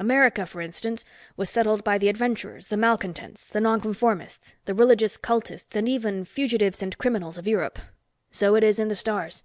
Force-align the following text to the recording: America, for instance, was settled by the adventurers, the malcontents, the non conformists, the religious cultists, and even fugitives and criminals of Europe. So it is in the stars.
America, 0.00 0.46
for 0.46 0.60
instance, 0.60 1.04
was 1.36 1.48
settled 1.48 1.84
by 1.84 1.96
the 1.96 2.08
adventurers, 2.08 2.66
the 2.66 2.76
malcontents, 2.76 3.46
the 3.46 3.60
non 3.60 3.80
conformists, 3.80 4.56
the 4.64 4.74
religious 4.74 5.16
cultists, 5.16 5.76
and 5.76 5.88
even 5.88 6.24
fugitives 6.24 6.82
and 6.82 6.98
criminals 6.98 7.38
of 7.38 7.46
Europe. 7.46 7.78
So 8.32 8.56
it 8.56 8.64
is 8.64 8.80
in 8.80 8.88
the 8.88 8.96
stars. 8.96 9.44